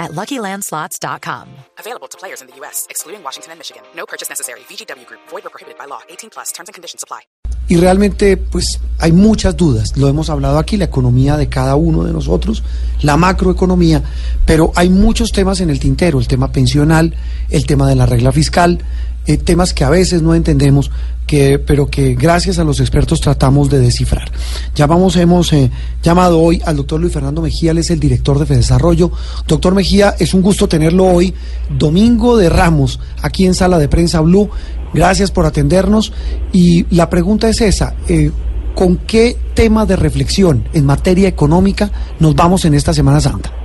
[0.00, 1.46] at LuckyLandSlots.com.
[1.78, 3.82] Available to players in the U.S., excluding Washington and Michigan.
[3.94, 4.60] No purchase necessary.
[4.60, 5.20] VGW Group.
[5.28, 6.00] Void or prohibited by law.
[6.08, 6.50] 18 plus.
[6.50, 7.20] Terms and conditions apply.
[7.68, 9.96] Y realmente, pues, hay muchas dudas.
[9.96, 12.64] Lo hemos hablado aquí, la economía de cada uno de nosotros,
[13.02, 14.02] la macroeconomía,
[14.44, 17.14] pero hay muchos temas en el tintero, el tema pensional,
[17.48, 18.80] el tema de la regla fiscal,
[19.26, 20.90] eh, temas que a veces no entendemos,
[21.26, 24.30] que, pero que gracias a los expertos tratamos de descifrar.
[24.74, 25.70] Ya vamos, hemos eh,
[26.02, 29.12] llamado hoy al doctor Luis Fernando Mejía, él es el director de Fedesarrollo.
[29.46, 31.34] Doctor Mejía, es un gusto tenerlo hoy,
[31.78, 34.50] domingo de Ramos, aquí en Sala de Prensa Blue.
[34.92, 36.12] Gracias por atendernos.
[36.52, 37.94] Y la pregunta es esa.
[38.08, 38.32] Eh,
[38.74, 43.59] ¿Con qué tema de reflexión en materia económica nos vamos en esta Semana Santa?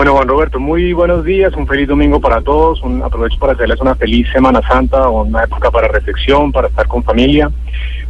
[0.00, 3.82] Bueno, Juan Roberto, muy buenos días, un feliz domingo para todos, un, aprovecho para hacerles
[3.82, 7.50] una feliz Semana Santa, una época para reflexión, para estar con familia.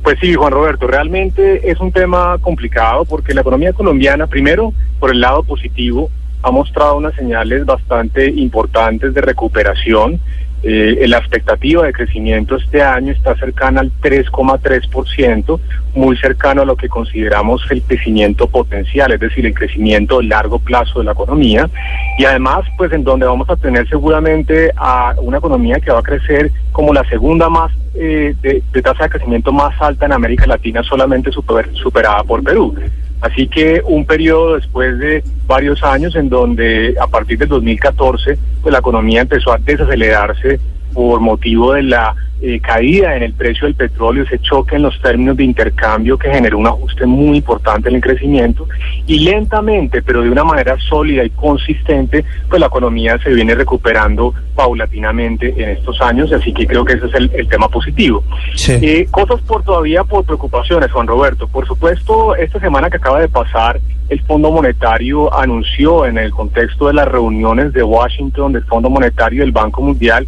[0.01, 5.11] Pues sí, Juan Roberto, realmente es un tema complicado porque la economía colombiana, primero, por
[5.11, 6.13] el lado positivo,
[6.45, 10.21] ha mostrado unas señales bastante importantes de recuperación.
[10.63, 15.59] Eh, la expectativa de crecimiento este año está cercana al 3,3%,
[15.95, 20.59] muy cercano a lo que consideramos el crecimiento potencial, es decir, el crecimiento a largo
[20.59, 21.71] plazo de la economía.
[22.19, 26.03] Y además, pues en donde vamos a tener seguramente a una economía que va a
[26.03, 30.83] crecer como la segunda más eh, de, tasa de crecimiento más alta en América Latina,
[30.83, 32.75] solamente superada por Perú.
[33.21, 38.73] Así que un periodo después de varios años en donde a partir del 2014 pues
[38.73, 40.59] la economía empezó a desacelerarse
[40.93, 44.99] por motivo de la eh, caída en el precio del petróleo, ese choque en los
[45.03, 48.67] términos de intercambio que generó un ajuste muy importante en el crecimiento
[49.07, 54.33] y lentamente, pero de una manera sólida y consistente, pues la economía se viene recuperando
[54.55, 58.25] paulatinamente en estos años, así que creo que ese es el, tema positivo.
[58.69, 61.47] Eh, cosas por todavía por preocupaciones, Juan Roberto.
[61.47, 63.79] Por supuesto, esta semana que acaba de pasar,
[64.09, 69.39] el Fondo Monetario anunció en el contexto de las reuniones de Washington del Fondo Monetario
[69.39, 70.27] y del Banco Mundial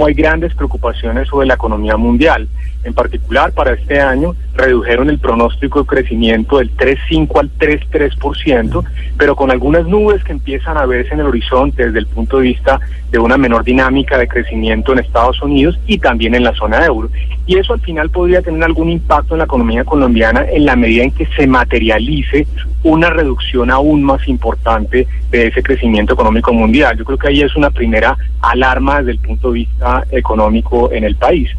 [0.00, 2.48] cómo hay grandes preocupaciones sobre la economía mundial.
[2.82, 8.84] En particular, para este año redujeron el pronóstico de crecimiento del 3,5 al 3,3%,
[9.18, 12.44] pero con algunas nubes que empiezan a verse en el horizonte desde el punto de
[12.44, 12.80] vista
[13.10, 17.10] de una menor dinámica de crecimiento en Estados Unidos y también en la zona euro.
[17.46, 21.02] Y eso al final podría tener algún impacto en la economía colombiana en la medida
[21.02, 22.46] en que se materialice
[22.82, 26.96] una reducción aún más importante de ese crecimiento económico mundial.
[26.96, 31.04] Yo creo que ahí es una primera alarma desde el punto de vista económico en
[31.04, 31.50] el país.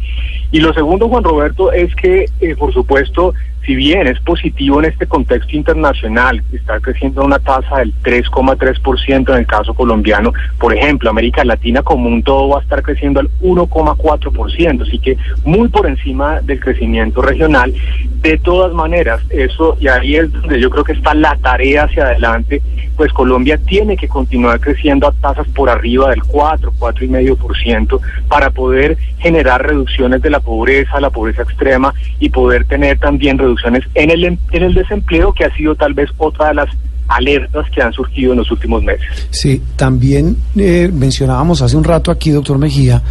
[0.50, 3.34] Y lo segundo, Juan Roberto, es que, eh, por supuesto,
[3.64, 9.30] si bien es positivo en este contexto internacional, está creciendo a una tasa del 3,3%
[9.30, 13.20] en el caso colombiano, por ejemplo, América Latina como un todo va a estar creciendo
[13.20, 17.72] al 1,4%, así que muy por encima del crecimiento regional.
[18.20, 22.06] De todas maneras, eso, y ahí es donde yo creo que está la tarea hacia
[22.06, 22.62] adelante,
[22.96, 28.96] pues Colombia tiene que continuar creciendo a tasas por arriba del 4, 4,5% para poder
[29.18, 34.24] generar reducciones de la pobreza, la pobreza extrema y poder tener también reducciones en el,
[34.24, 36.68] en el desempleo, que ha sido tal vez otra de las
[37.08, 39.06] alertas que han surgido en los últimos meses.
[39.30, 43.02] Sí, también eh, mencionábamos hace un rato aquí, doctor Mejía,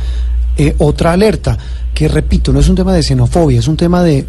[0.57, 1.57] eh, otra alerta,
[1.94, 4.25] que repito, no es un tema de xenofobia, es un tema de,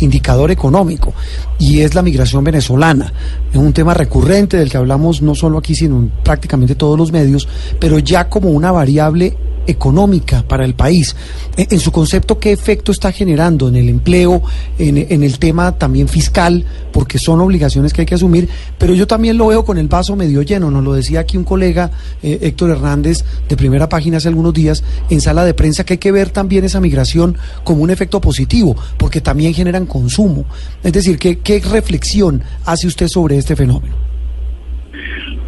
[0.00, 1.14] indicador económico,
[1.58, 3.12] y es la migración venezolana.
[3.50, 7.12] Es un tema recurrente del que hablamos no solo aquí, sino en prácticamente todos los
[7.12, 11.14] medios, pero ya como una variable económica para el país.
[11.56, 14.42] En, su concepto, ¿qué efecto está generando en el empleo,
[14.78, 18.48] en, el tema también fiscal, porque son obligaciones que hay que asumir?
[18.78, 21.44] Pero yo también lo veo con el vaso medio lleno, nos lo decía aquí un
[21.44, 21.90] colega,
[22.22, 25.98] eh, Héctor Hernández, de primera página hace algunos días, en sala de prensa, que hay
[25.98, 30.44] que ver también esa migración como un efecto positivo, porque también generan consumo.
[30.82, 34.13] Es decir, ¿qué, qué reflexión hace usted sobre este fenómeno?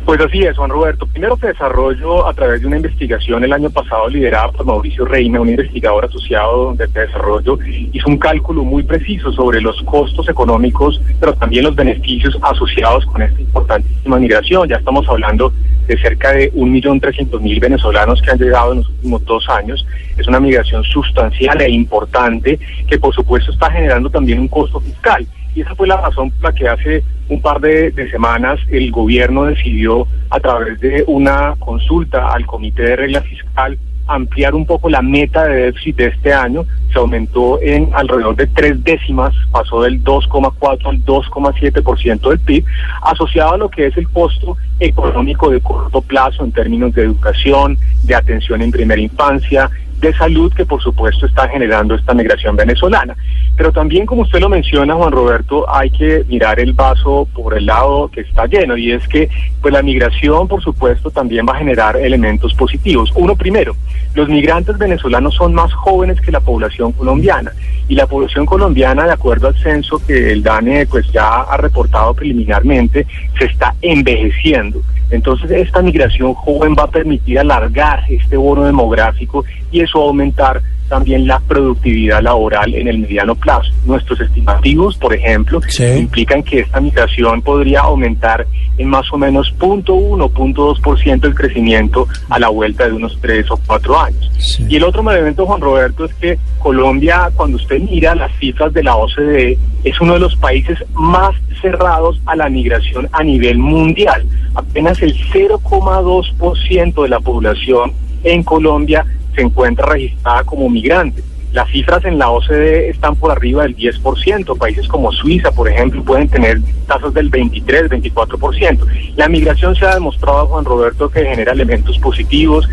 [0.07, 1.05] Pues así es, Juan Roberto.
[1.05, 5.41] Primero se desarrolló a través de una investigación el año pasado liderada por Mauricio Reina,
[5.41, 7.59] un investigador asociado de desarrollo,
[7.93, 13.21] hizo un cálculo muy preciso sobre los costos económicos, pero también los beneficios asociados con
[13.21, 14.69] esta importantísima migración.
[14.69, 15.53] Ya estamos hablando
[15.89, 19.85] de cerca de 1.300.000 venezolanos que han llegado en los últimos dos años.
[20.17, 25.27] Es una migración sustancial e importante que por supuesto está generando también un costo fiscal.
[25.57, 29.47] Y esa fue la razón por la que hace un par de, semanas el gobierno
[29.47, 35.01] decidió a través de una consulta al Comité de Regla Fiscal ampliar un poco la
[35.01, 40.05] meta de déficit de este año, se aumentó en alrededor de tres décimas, pasó del
[40.05, 42.65] 2,4 al 2,7% del PIB,
[43.03, 47.79] asociado a lo que es el costo económico de corto plazo en términos de educación,
[48.05, 53.17] de atención en primera infancia, de salud que por supuesto está generando esta migración venezolana.
[53.57, 57.67] Pero también, como usted lo menciona, Juan Roberto, hay que mirar el vaso por el
[57.67, 59.31] lado que está lleno y es que
[59.63, 63.11] pues la migración, por supuesto, también va a generar elementos positivos.
[63.15, 63.75] Uno primero,
[64.15, 67.53] los migrantes venezolanos son más jóvenes que la población colombiana
[67.89, 72.15] y la población colombiana, de acuerdo al censo que el DANE pues ya ha reportado
[72.15, 73.07] preliminarmente,
[73.39, 74.81] se está envejeciendo.
[75.11, 80.09] Entonces, esta migración joven va a permitir alargar este bono demográfico y eso va a
[80.09, 83.71] aumentar también la productividad laboral en el mediano plazo.
[83.85, 85.61] Nuestros estimativos, por ejemplo,
[85.97, 88.47] implican que esta migración podría aumentar
[88.79, 93.59] en más o menos 0.1, 0.2% el crecimiento a la vuelta de unos tres o
[93.67, 94.59] cuatro años.
[94.69, 98.83] Y el otro elemento, Juan Roberto, es que Colombia, cuando usted mira las cifras de
[98.83, 104.27] la OCDE, es uno de los países más cerrados a la migración a nivel mundial.
[104.55, 107.93] Apenas el 0,2% de la población
[108.27, 111.23] en Colombia se encuentra registrada como migrante.
[111.57, 114.59] Las cifras en la OCDE están por arriba del 10%.
[114.59, 118.79] Países como Suiza, por ejemplo, pueden tener tasas del 23, 24%.
[119.17, 122.69] La migración se ha demostrado, Juan Roberto, que genera elementos positivos,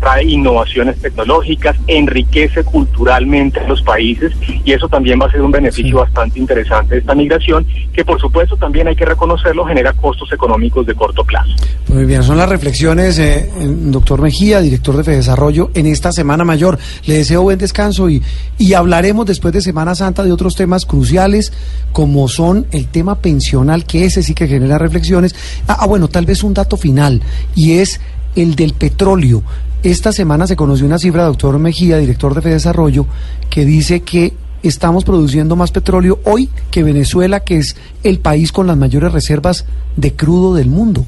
[0.00, 4.32] trae innovaciones tecnológicas, enriquece culturalmente a los países
[4.64, 8.20] y eso también va a ser un beneficio bastante interesante de esta migración, que por
[8.20, 11.54] supuesto también hay que reconocerlo, genera costos económicos de corto plazo.
[11.88, 16.78] Muy bien, son las reflexiones, eh, doctor Mejía, director de Desarrollo, en esta Semana Mayor.
[17.04, 18.15] Le deseo buen descanso y,
[18.58, 21.52] y hablaremos después de Semana Santa de otros temas cruciales,
[21.92, 25.34] como son el tema pensional, que ese sí que genera reflexiones.
[25.68, 27.22] ah, ah bueno, tal vez un dato final,
[27.54, 28.00] y es
[28.34, 29.42] el del petróleo.
[29.82, 33.06] Esta semana se conoció una cifra, doctor Mejía, director de Desarrollo,
[33.50, 38.66] que dice que estamos produciendo más petróleo hoy que Venezuela, que es el país con
[38.66, 39.64] las mayores reservas
[39.96, 41.04] de crudo del mundo.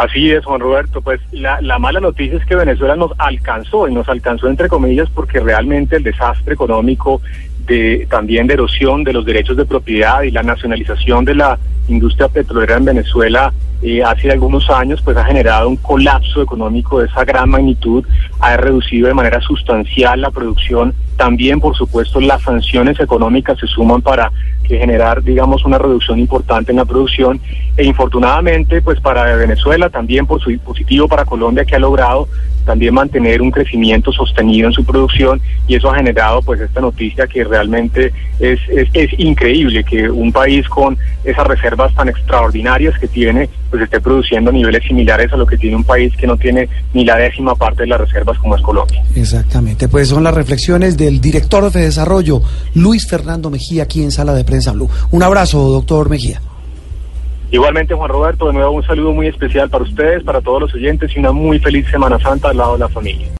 [0.00, 1.02] Así es, Juan Roberto.
[1.02, 5.10] Pues la, la, mala noticia es que Venezuela nos alcanzó, y nos alcanzó entre comillas,
[5.10, 7.20] porque realmente el desastre económico,
[7.66, 12.28] de, también de erosión de los derechos de propiedad y la nacionalización de la industria
[12.28, 13.52] petrolera en Venezuela
[13.82, 18.04] eh, hace algunos años pues ha generado un colapso económico de esa gran magnitud,
[18.38, 24.02] ha reducido de manera sustancial la producción, también por supuesto las sanciones económicas se suman
[24.02, 24.32] para
[24.78, 27.40] generar digamos una reducción importante en la producción.
[27.76, 32.28] E infortunadamente pues para Venezuela también por su positivo para Colombia que ha logrado
[32.64, 35.40] también mantener un crecimiento sostenido en su producción.
[35.66, 40.32] Y eso ha generado pues esta noticia que realmente es, es, es increíble que un
[40.32, 45.46] país con esas reservas tan extraordinarias que tiene pues esté produciendo niveles similares a lo
[45.46, 48.56] que tiene un país que no tiene ni la décima parte de las reservas como
[48.56, 49.02] es Colombia.
[49.14, 52.42] Exactamente, pues son las reflexiones del director de desarrollo,
[52.74, 54.44] Luis Fernando Mejía, aquí en Sala de
[55.10, 56.40] Un abrazo, doctor Mejía.
[57.50, 61.10] Igualmente, Juan Roberto, de nuevo un saludo muy especial para ustedes, para todos los oyentes
[61.16, 63.30] y una muy feliz Semana Santa al lado de la familia.